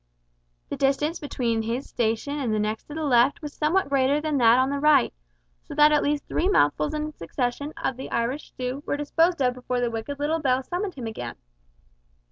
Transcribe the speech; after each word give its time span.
The 0.69 0.75
distance 0.77 1.19
between 1.19 1.61
his 1.61 1.87
station 1.87 2.39
and 2.39 2.51
the 2.51 2.57
next 2.59 2.85
to 2.85 2.95
the 2.95 3.03
left 3.03 3.43
was 3.43 3.53
somewhat 3.53 3.87
greater 3.89 4.19
than 4.19 4.39
that 4.39 4.57
on 4.57 4.71
the 4.71 4.79
right, 4.79 5.13
so 5.63 5.75
that 5.75 5.91
at 5.91 6.01
least 6.01 6.25
three 6.27 6.49
mouthfuls 6.49 6.95
in 6.95 7.13
succession, 7.13 7.71
of 7.77 7.97
the 7.97 8.09
Irish 8.09 8.47
stew, 8.47 8.81
were 8.87 8.97
disposed 8.97 9.43
of 9.43 9.53
before 9.53 9.79
the 9.79 9.91
wicked 9.91 10.17
little 10.17 10.39
bell 10.39 10.63
summoned 10.63 10.95
him 10.95 11.05
again. 11.05 11.35